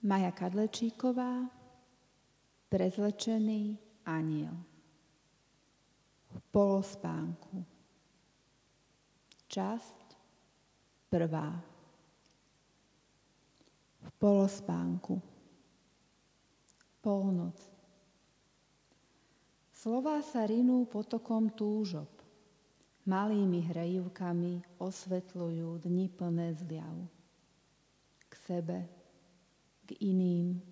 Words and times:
Maja 0.00 0.32
Kadlečíková, 0.32 1.44
prezlečený 2.72 3.76
aniel. 4.08 4.56
V 6.32 6.40
polospánku. 6.48 7.60
Časť 9.44 10.06
prvá. 11.12 11.52
V 14.00 14.08
polospánku. 14.16 15.20
Polnoc. 17.04 17.60
Slová 19.76 20.24
sa 20.24 20.48
rinú 20.48 20.88
potokom 20.88 21.52
túžob. 21.52 22.08
Malými 23.04 23.68
hrejivkami 23.68 24.80
osvetľujú 24.80 25.84
dni 25.84 26.08
plné 26.08 26.56
zliav. 26.56 26.96
K 28.28 28.32
sebe, 28.48 28.99
k 29.90 29.98
iným. 30.06 30.62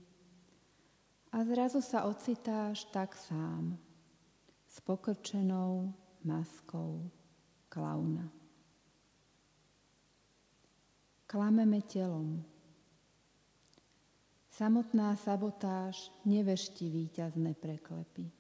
A 1.34 1.42
zrazu 1.42 1.82
sa 1.82 2.06
ocitáš 2.06 2.86
tak 2.95 3.18
sám, 3.18 3.74
s 4.70 4.78
pokrčenou 4.78 5.91
maskou 6.22 7.02
klauna. 7.66 8.30
Klameme 11.27 11.82
telom. 11.82 12.46
Samotná 14.54 15.19
sabotáž 15.19 16.14
nevešti 16.22 16.86
víťazné 16.86 17.58
preklepy. 17.58 18.30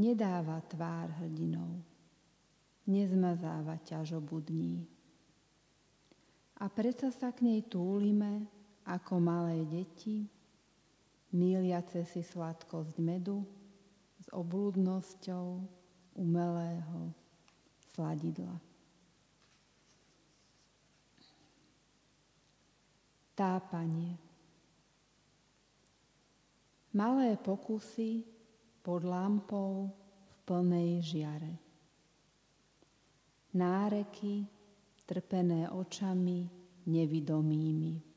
Nedáva 0.00 0.64
tvár 0.64 1.12
hrdinou. 1.20 1.84
Nezmazáva 2.88 3.76
ťažobu 3.84 4.40
dní. 4.40 4.88
A 6.58 6.66
predsa 6.72 7.12
sa 7.12 7.30
k 7.30 7.46
nej 7.46 7.60
túlime, 7.68 8.48
ako 8.86 9.22
malé 9.22 9.62
deti, 9.66 10.26
míliace 11.32 12.04
si 12.04 12.20
sladkosť 12.20 12.98
medu 12.98 13.46
s 14.20 14.26
oblúdnosťou 14.34 15.46
umelého 16.18 17.10
sladidla. 17.94 18.56
Tápanie. 23.32 24.20
Malé 26.92 27.40
pokusy 27.40 28.20
pod 28.84 29.08
lampou 29.08 29.88
v 30.28 30.34
plnej 30.44 31.00
žiare. 31.00 31.54
Náreky 33.56 34.44
trpené 35.08 35.68
očami 35.72 36.44
nevidomými. 36.88 38.11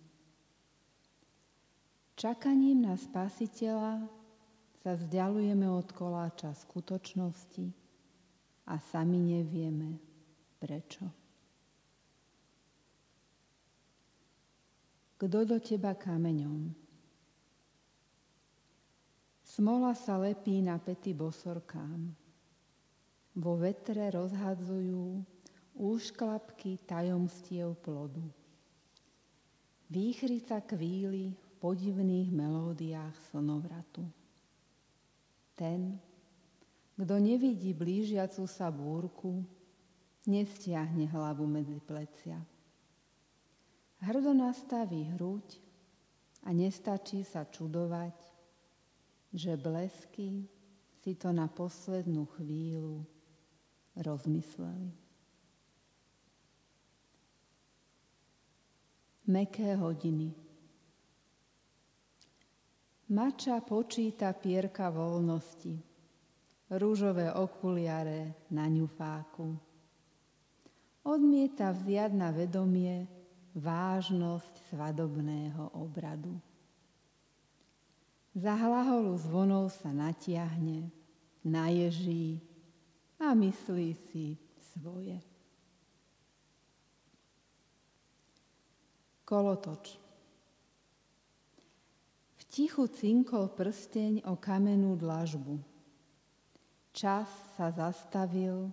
Čakaním 2.16 2.88
na 2.88 2.96
spasiteľa 2.96 4.08
sa 4.80 4.92
vzdialujeme 4.96 5.68
od 5.68 5.92
koláča 5.92 6.56
skutočnosti 6.56 7.68
a 8.72 8.80
sami 8.80 9.20
nevieme 9.20 10.00
prečo. 10.56 11.04
Kto 15.20 15.44
do 15.44 15.60
teba 15.60 15.92
kameňom? 15.92 16.72
Smola 19.44 19.92
sa 19.92 20.16
lepí 20.16 20.64
na 20.64 20.80
pety 20.80 21.12
bosorkám. 21.12 22.16
Vo 23.36 23.60
vetre 23.60 24.08
rozhadzujú 24.16 25.20
úšklapky 25.76 26.80
tajomstiev 26.88 27.76
plodu. 27.84 28.24
Výchrica 29.92 30.64
kvíly 30.64 31.45
podivných 31.66 32.30
melódiách 32.30 33.18
slnovratu. 33.34 34.06
Ten, 35.58 35.98
kto 36.94 37.18
nevidí 37.18 37.74
blížiacu 37.74 38.46
sa 38.46 38.70
búrku, 38.70 39.42
nestiahne 40.30 41.10
hlavu 41.10 41.50
medzi 41.50 41.82
plecia. 41.82 42.38
Hrdo 43.98 44.38
nastaví 44.38 45.10
hruď 45.18 45.58
a 46.46 46.54
nestačí 46.54 47.26
sa 47.26 47.50
čudovať, 47.50 48.14
že 49.34 49.58
blesky 49.58 50.46
si 51.02 51.18
to 51.18 51.34
na 51.34 51.50
poslednú 51.50 52.30
chvíľu 52.38 53.02
rozmysleli. 53.98 54.94
Meké 59.26 59.74
hodiny. 59.74 60.45
Mača 63.06 63.62
počíta 63.62 64.34
pierka 64.34 64.90
voľnosti, 64.90 65.78
rúžové 66.74 67.30
okuliare 67.30 68.50
na 68.50 68.66
ňufáku. 68.66 69.54
Odmieta 71.06 71.70
vziať 71.70 72.12
na 72.18 72.34
vedomie 72.34 73.06
vážnosť 73.54 74.74
svadobného 74.74 75.78
obradu. 75.78 76.34
Za 78.34 78.58
hlaholu 78.58 79.14
zvonov 79.22 79.70
sa 79.70 79.94
natiahne, 79.94 80.90
naježí 81.46 82.42
a 83.22 83.38
myslí 83.38 83.94
si 84.10 84.34
svoje. 84.74 85.22
Kolotoč 89.30 90.05
tichu 92.56 92.88
cinkol 92.88 93.52
prsteň 93.52 94.24
o 94.32 94.40
kamenú 94.40 94.96
dlažbu. 94.96 95.60
Čas 96.96 97.28
sa 97.60 97.68
zastavil 97.68 98.72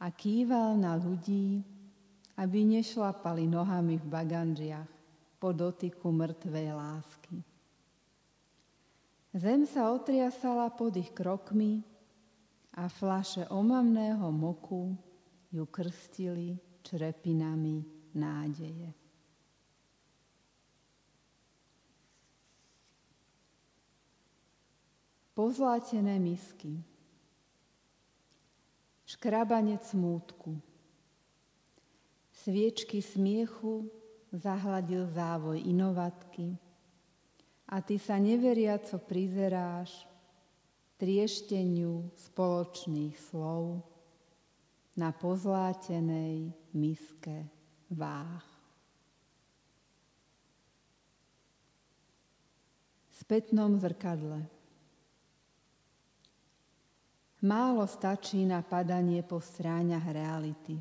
a 0.00 0.08
kýval 0.08 0.80
na 0.80 0.96
ľudí, 0.96 1.60
aby 2.40 2.64
nešlapali 2.64 3.44
nohami 3.44 4.00
v 4.00 4.06
baganžiach 4.08 4.88
po 5.36 5.52
dotyku 5.52 6.08
mŕtvej 6.08 6.68
lásky. 6.72 7.36
Zem 9.36 9.68
sa 9.68 9.92
otriasala 9.92 10.72
pod 10.72 10.96
ich 10.96 11.12
krokmi 11.12 11.84
a 12.72 12.88
flaše 12.88 13.44
omamného 13.52 14.32
moku 14.32 14.96
ju 15.52 15.68
krstili 15.68 16.56
črepinami 16.80 17.84
nádeje. 18.16 18.99
Pozlátené 25.40 26.20
misky, 26.20 26.84
škrabanec 29.08 29.80
smútku, 29.88 30.60
sviečky 32.44 33.00
smiechu 33.00 33.88
zahladil 34.36 35.08
závoj 35.08 35.64
inovatky 35.64 36.60
a 37.72 37.80
ty 37.80 37.96
sa 37.96 38.20
neveriaco 38.20 39.00
prizeráš 39.00 40.04
triešteniu 41.00 42.12
spoločných 42.20 43.16
slov 43.16 43.80
na 44.92 45.08
pozlátenej 45.08 46.52
miske 46.76 47.48
váh. 47.88 48.44
Spätnom 53.16 53.80
zrkadle. 53.80 54.59
Málo 57.40 57.88
stačí 57.88 58.44
na 58.44 58.60
padanie 58.60 59.24
po 59.24 59.40
stráňach 59.40 60.04
reality. 60.12 60.76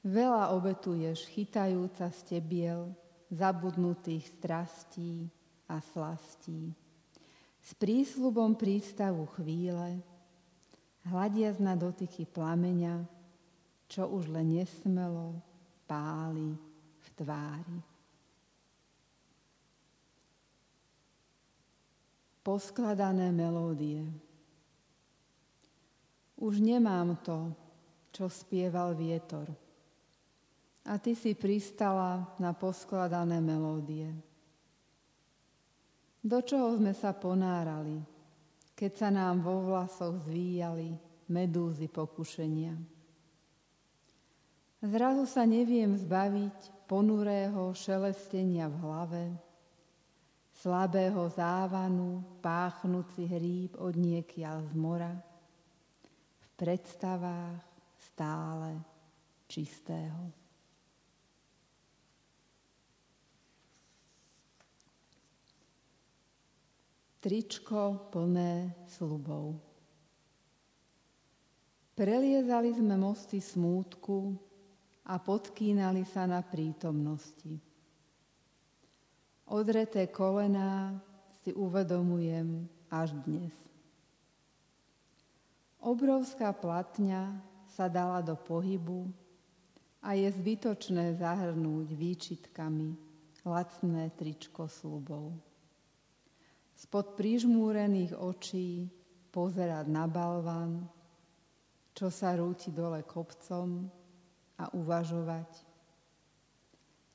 Veľa 0.00 0.56
obetuješ 0.56 1.28
chytajúca 1.28 2.08
stebiel 2.08 2.88
zabudnutých 3.28 4.24
strastí 4.40 5.28
a 5.68 5.84
slastí. 5.84 6.72
S 7.60 7.76
prísľubom 7.76 8.56
prístavu 8.56 9.24
chvíle, 9.36 10.00
hľadiac 11.08 11.60
na 11.60 11.76
dotyky 11.76 12.24
plameňa, 12.24 13.04
čo 13.88 14.08
už 14.08 14.32
len 14.32 14.60
nesmelo 14.60 15.40
páli 15.84 16.56
v 17.00 17.08
tvári. 17.20 17.78
Poskladané 22.44 23.32
melódie. 23.32 24.04
Už 26.44 26.60
nemám 26.60 27.16
to, 27.24 27.48
čo 28.12 28.28
spieval 28.28 28.92
vietor. 28.92 29.48
A 30.84 31.00
ty 31.00 31.16
si 31.16 31.32
pristala 31.32 32.36
na 32.36 32.52
poskladané 32.52 33.40
melódie. 33.40 34.12
Do 36.20 36.44
čoho 36.44 36.76
sme 36.76 36.92
sa 36.92 37.16
ponárali, 37.16 37.96
keď 38.76 38.92
sa 38.92 39.08
nám 39.08 39.40
vo 39.40 39.64
vlasoch 39.64 40.20
zvíjali 40.28 40.92
medúzy 41.32 41.88
pokušenia. 41.88 42.76
Zrazu 44.84 45.24
sa 45.24 45.48
neviem 45.48 45.96
zbaviť 45.96 46.84
ponurého 46.84 47.72
šelestenia 47.72 48.68
v 48.68 48.76
hlave 48.84 49.24
slabého 50.64 51.28
závanu, 51.28 52.24
páchnúci 52.40 53.28
hríb 53.28 53.76
od 53.76 53.96
niekiaľ 53.96 54.64
z 54.64 54.72
mora, 54.72 55.12
predstavách 56.54 57.58
stále 57.98 58.78
čistého. 59.50 60.30
Tričko 67.24 68.12
plné 68.12 68.84
slubov. 68.84 69.56
Preliezali 71.96 72.74
sme 72.74 73.00
mosty 73.00 73.40
smútku 73.40 74.36
a 75.08 75.16
podkínali 75.16 76.04
sa 76.04 76.28
na 76.28 76.44
prítomnosti. 76.44 77.56
Odreté 79.48 80.12
kolená 80.12 81.00
si 81.40 81.56
uvedomujem 81.56 82.68
až 82.92 83.16
dnes. 83.24 83.63
Obrovská 85.84 86.48
platňa 86.56 87.36
sa 87.68 87.92
dala 87.92 88.24
do 88.24 88.32
pohybu 88.32 89.04
a 90.00 90.16
je 90.16 90.32
zbytočné 90.32 91.20
zahrnúť 91.20 91.92
výčitkami 91.92 92.96
lacné 93.44 94.08
tričko 94.16 94.64
slubov. 94.64 95.36
Spod 96.72 97.12
prižmúrených 97.20 98.16
očí 98.16 98.88
pozerať 99.28 99.84
na 99.92 100.08
balvan, 100.08 100.88
čo 101.92 102.08
sa 102.08 102.32
rúti 102.32 102.72
dole 102.72 103.04
kopcom 103.04 103.84
a 104.56 104.64
uvažovať, 104.72 105.50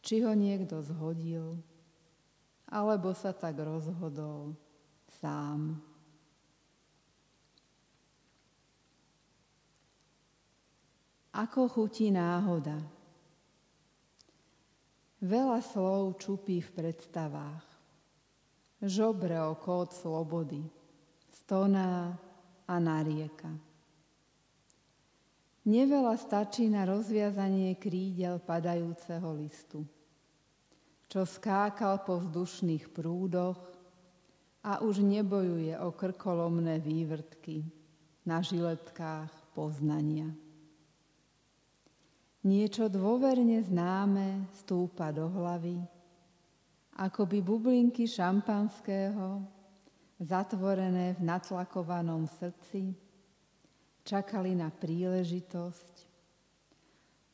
či 0.05 0.21
ho 0.21 0.37
niekto 0.37 0.77
zhodil, 0.85 1.57
alebo 2.69 3.17
sa 3.17 3.33
tak 3.33 3.57
rozhodol 3.57 4.53
sám. 5.17 5.88
Ako 11.39 11.71
chutí 11.71 12.11
náhoda. 12.11 12.75
Veľa 15.23 15.63
slov 15.63 16.19
čupí 16.19 16.59
v 16.59 16.69
predstavách. 16.75 17.63
Žobre 18.83 19.39
o 19.39 19.55
kód 19.55 19.95
slobody, 19.95 20.63
stoná 21.31 22.11
a 22.67 22.75
narieka. 22.79 23.51
Neveľa 25.63 26.15
stačí 26.19 26.67
na 26.67 26.83
rozviazanie 26.83 27.75
krídel 27.79 28.43
padajúceho 28.43 29.27
listu 29.35 29.83
čo 31.09 31.25
skákal 31.25 32.05
po 32.05 32.21
vzdušných 32.21 32.93
prúdoch 32.93 33.57
a 34.61 34.85
už 34.85 35.01
nebojuje 35.01 35.73
o 35.81 35.89
krkolomné 35.89 36.77
vývrtky 36.77 37.65
na 38.29 38.45
žiletkách 38.45 39.33
poznania. 39.57 40.29
Niečo 42.49 42.89
dôverne 42.89 43.61
známe 43.61 44.49
stúpa 44.57 45.13
do 45.13 45.29
hlavy, 45.29 45.77
ako 46.97 47.29
by 47.29 47.45
bublinky 47.45 48.09
šampanského, 48.09 49.45
zatvorené 50.17 51.13
v 51.13 51.21
natlakovanom 51.29 52.25
srdci, 52.25 52.97
čakali 54.01 54.57
na 54.57 54.73
príležitosť, 54.73 55.93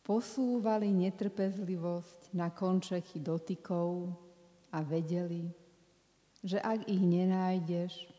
posúvali 0.04 0.92
netrpezlivosť 0.92 2.36
na 2.36 2.52
končechy 2.52 3.24
dotykov 3.24 4.12
a 4.76 4.84
vedeli, 4.84 5.48
že 6.44 6.60
ak 6.60 6.92
ich 6.92 7.00
nenájdeš, 7.00 8.12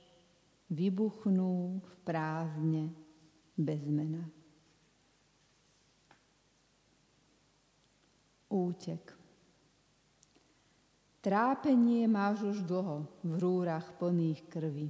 vybuchnú 0.73 1.77
v 1.77 1.93
prázdne 2.09 2.89
bez 3.53 3.85
mena. 3.85 4.25
Útek. 8.47 9.03
Trápenie 11.19 12.07
máš 12.07 12.47
už 12.47 12.59
dlho 12.63 13.03
v 13.27 13.33
rúrach 13.43 13.99
plných 13.99 14.47
krvi, 14.47 14.87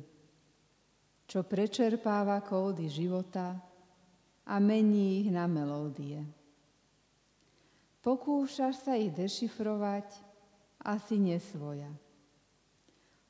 čo 1.24 1.40
prečerpáva 1.40 2.44
kódy 2.44 2.92
života 2.92 3.56
a 4.44 4.54
mení 4.60 5.24
ich 5.24 5.32
na 5.32 5.48
melódie. 5.48 6.20
Pokúšaš 8.04 8.84
sa 8.84 8.94
ich 9.00 9.16
dešifrovať, 9.16 10.12
asi 10.84 11.16
nesvoja. 11.16 11.90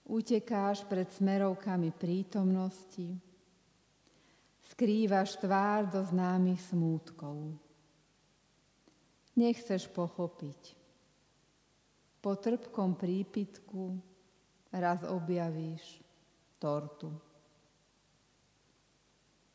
Utekáš 0.05 0.83
pred 0.85 1.07
smerovkami 1.15 1.95
prítomnosti, 1.95 3.17
skrývaš 4.75 5.39
tvár 5.39 5.87
do 5.89 6.03
známych 6.03 6.61
smútkov. 6.67 7.66
Nechceš 9.37 9.87
pochopiť. 9.93 10.75
Po 12.25 12.35
trpkom 12.35 12.97
prípitku 12.97 14.01
raz 14.73 15.05
objavíš 15.05 16.01
tortu. 16.59 17.13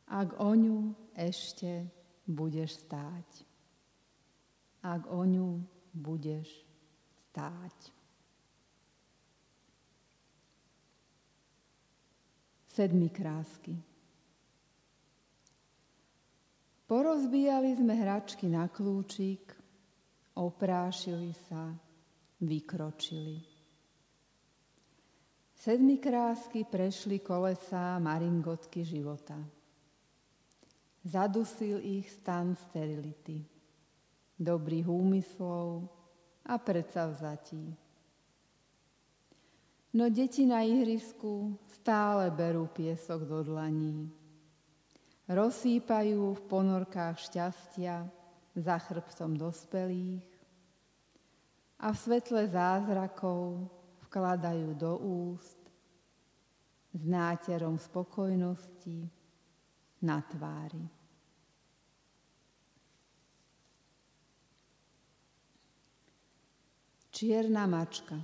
Ak 0.06 0.38
o 0.38 0.54
ňu 0.54 0.94
ešte 1.18 1.84
budeš 2.24 2.78
stáť 2.86 3.52
ak 4.82 5.06
o 5.06 5.22
ňu 5.22 5.62
budeš 5.94 6.50
stáť. 7.30 7.78
Sedmi 12.66 13.06
krásky. 13.12 13.78
Porozbíjali 16.90 17.78
sme 17.78 17.94
hračky 17.94 18.50
na 18.50 18.66
kľúčik, 18.68 19.54
oprášili 20.36 21.32
sa, 21.48 21.72
vykročili. 22.40 23.40
Sedmi 25.62 26.02
krásky 26.02 26.66
prešli 26.66 27.22
kolesa 27.22 28.02
maringotky 28.02 28.82
života. 28.82 29.38
Zadusil 31.06 31.78
ich 31.82 32.10
stan 32.10 32.58
sterility 32.58 33.52
dobrých 34.42 34.86
úmyslov 34.90 35.86
a 36.42 36.58
predsavzatí. 36.58 37.78
No 39.92 40.08
deti 40.10 40.42
na 40.48 40.66
ihrisku 40.66 41.54
stále 41.78 42.32
berú 42.34 42.66
piesok 42.66 43.28
do 43.28 43.46
dlaní. 43.46 44.10
Rozsýpajú 45.30 46.34
v 46.34 46.42
ponorkách 46.50 47.16
šťastia 47.22 48.21
za 48.56 48.76
chrbtom 48.78 49.36
dospelých 49.36 50.28
a 51.80 51.90
v 51.90 51.96
svetle 51.98 52.46
zázrakov 52.46 53.66
vkladajú 54.06 54.76
do 54.76 54.92
úst 55.02 55.58
s 56.92 57.02
náterom 57.08 57.80
spokojnosti 57.80 59.08
na 60.04 60.20
tvári. 60.20 60.84
Čierna 67.12 67.68
mačka. 67.68 68.16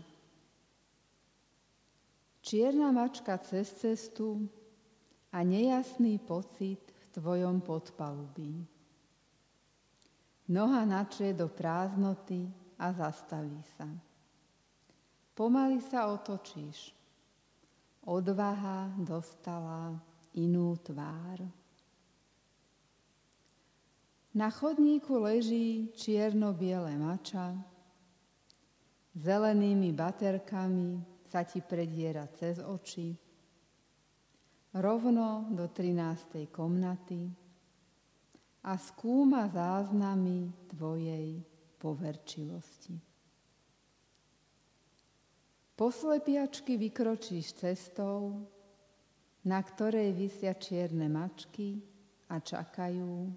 Čierna 2.41 2.89
mačka 2.93 3.37
cez 3.45 3.69
cestu 3.77 4.49
a 5.33 5.45
nejasný 5.45 6.19
pocit 6.19 6.81
v 6.81 7.05
tvojom 7.13 7.61
podpalubí. 7.61 8.78
Noha 10.49 10.89
načie 10.89 11.37
do 11.37 11.45
prázdnoty 11.49 12.49
a 12.81 12.89
zastaví 12.93 13.61
sa. 13.77 13.85
Pomaly 15.37 15.85
sa 15.85 16.09
otočíš. 16.09 16.97
Odvaha 18.09 18.89
dostala 18.97 20.01
inú 20.33 20.73
tvár. 20.81 21.45
Na 24.33 24.49
chodníku 24.49 25.21
leží 25.21 25.93
čierno-biele 25.93 26.97
mača, 26.97 27.53
zelenými 29.13 29.93
baterkami 29.93 31.03
sa 31.29 31.45
ti 31.45 31.61
prediera 31.61 32.25
cez 32.33 32.57
oči, 32.63 33.13
rovno 34.73 35.53
do 35.53 35.69
13. 35.69 36.49
komnaty 36.49 37.48
a 38.65 38.75
skúma 38.75 39.47
záznamy 39.47 40.51
tvojej 40.75 41.43
poverčivosti. 41.79 42.99
Poslepiačky 45.79 46.75
vykročíš 46.75 47.55
cestou, 47.55 48.51
na 49.47 49.63
ktorej 49.63 50.11
vysia 50.11 50.59
čierne 50.59 51.07
mačky 51.07 51.79
a 52.27 52.43
čakajú, 52.43 53.31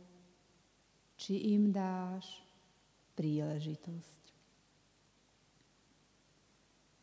či 1.14 1.54
im 1.54 1.70
dáš 1.70 2.26
príležitosť. 3.14 4.22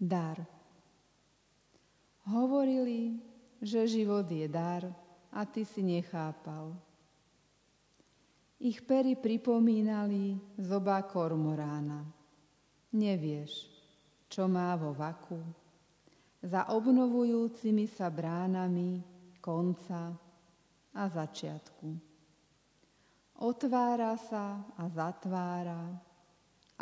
Dar. 0.02 0.42
Hovorili, 2.26 3.22
že 3.62 3.86
život 3.86 4.26
je 4.26 4.46
dar 4.50 4.90
a 5.30 5.46
ty 5.46 5.62
si 5.62 5.86
nechápal. 5.86 6.87
Ich 8.58 8.82
pery 8.82 9.14
pripomínali 9.14 10.34
zoba 10.58 11.06
kormorána. 11.06 12.02
Nevieš, 12.90 13.70
čo 14.26 14.50
má 14.50 14.74
vo 14.74 14.90
vaku. 14.90 15.38
Za 16.42 16.74
obnovujúcimi 16.74 17.86
sa 17.86 18.10
bránami 18.10 18.98
konca 19.38 20.10
a 20.90 21.04
začiatku. 21.06 21.88
Otvára 23.38 24.18
sa 24.18 24.66
a 24.74 24.90
zatvára, 24.90 25.94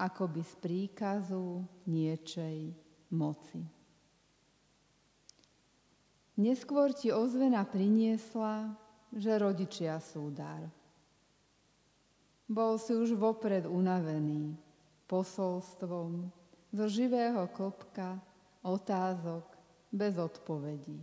ako 0.01 0.33
by 0.33 0.41
z 0.41 0.55
príkazu 0.57 1.61
niečej 1.85 2.73
moci. 3.13 3.61
Neskôr 6.41 6.97
ti 6.97 7.13
ozvena 7.13 7.65
priniesla, 7.69 8.73
že 9.13 9.37
rodičia 9.37 10.01
sú 10.01 10.33
dar. 10.33 10.69
Bol 12.47 12.79
si 12.79 12.95
už 12.95 13.19
vopred 13.19 13.67
unavený 13.67 14.55
posolstvom 15.11 16.31
zo 16.71 16.87
živého 16.87 17.51
klopka 17.51 18.23
otázok 18.63 19.43
bez 19.91 20.15
odpovedí. 20.15 21.03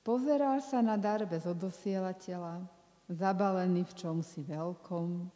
Pozeral 0.00 0.62
sa 0.62 0.80
na 0.80 0.94
dar 0.94 1.26
bez 1.26 1.44
odosielateľa, 1.44 2.62
zabalený 3.10 3.84
v 3.90 3.92
čomsi 3.94 4.40
veľkom, 4.46 5.28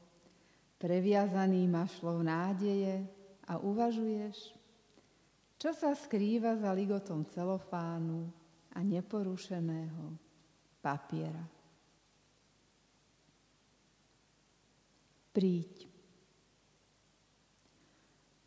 previazaný 0.78 1.66
mašlou 1.66 2.22
nádeje 2.22 3.02
a 3.50 3.58
uvažuješ, 3.60 4.56
čo 5.58 5.70
sa 5.74 5.92
skrýva 5.92 6.54
za 6.58 6.70
ligotom 6.72 7.26
celofánu 7.28 8.30
a 8.72 8.78
neporušeného 8.82 10.16
papiera. 10.80 11.44
Príď. 15.34 15.90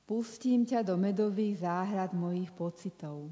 Pustím 0.08 0.64
ťa 0.64 0.88
do 0.88 0.96
medových 0.96 1.68
záhrad 1.68 2.16
mojich 2.16 2.48
pocitov. 2.56 3.28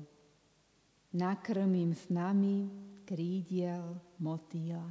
Nakrmím 1.15 1.95
s 1.95 2.12
nami 2.12 2.67
krídiel 3.07 3.95
motýla. 4.19 4.83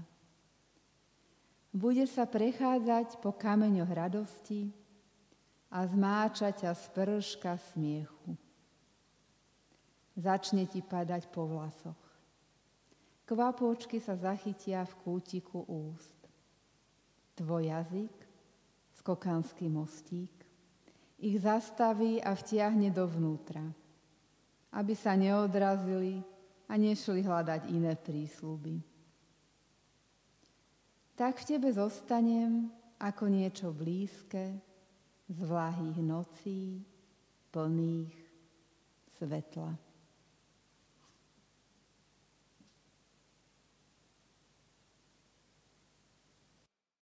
Bude 1.69 2.09
sa 2.09 2.25
prechádzať 2.25 3.21
po 3.21 3.37
kameňoch 3.37 3.93
radosti 3.93 4.73
a 5.69 5.85
zmáča 5.85 6.57
ťa 6.57 6.73
z 6.73 6.85
smiechu. 7.77 8.33
Začne 10.17 10.65
ti 10.65 10.81
padať 10.81 11.29
po 11.29 11.45
vlasoch. 11.45 12.01
Kvapôčky 13.29 14.01
sa 14.01 14.17
zachytia 14.17 14.89
v 14.89 14.95
kútiku 15.05 15.67
úst. 15.69 16.17
Tvoj 17.35 17.69
jazyk 17.69 18.24
skokanský 19.05 19.69
mostík, 19.69 20.33
ich 21.21 21.37
zastaví 21.37 22.25
a 22.25 22.33
vtiahne 22.33 22.89
dovnútra, 22.89 23.61
aby 24.73 24.97
sa 24.97 25.13
neodrazili 25.13 26.25
a 26.65 26.81
nešli 26.81 27.21
hľadať 27.21 27.69
iné 27.69 28.01
prísľuby. 28.01 28.81
Tak 31.21 31.45
v 31.45 31.49
tebe 31.53 31.69
zostanem 31.69 32.73
ako 32.97 33.29
niečo 33.29 33.77
blízke 33.77 34.57
z 35.29 35.39
vlahých 35.45 36.01
nocí, 36.01 36.81
plných 37.53 38.17
svetla. 39.21 39.84